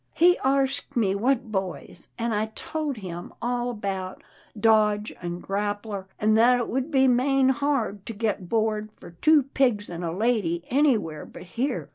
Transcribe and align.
He 0.15 0.35
arsked 0.43 0.95
me 0.97 1.13
what 1.13 1.51
boys, 1.51 2.07
an' 2.17 2.33
I 2.33 2.47
tole 2.55 2.95
him 2.95 3.31
all 3.39 3.69
about 3.69 4.23
Dodge 4.59 5.13
an' 5.21 5.39
Grappler, 5.41 6.05
an' 6.17 6.33
that 6.33 6.57
it 6.57 6.67
would 6.69 6.89
be 6.89 7.07
main 7.07 7.49
hard 7.49 8.03
to 8.07 8.13
get 8.13 8.49
board 8.49 8.89
for 8.99 9.11
two 9.11 9.43
pigs 9.43 9.91
an' 9.91 10.01
a 10.01 10.11
lady 10.11 10.63
anywhere 10.71 11.23
but 11.23 11.43
here. 11.43 11.87